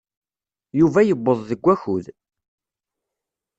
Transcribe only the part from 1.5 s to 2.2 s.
wakud.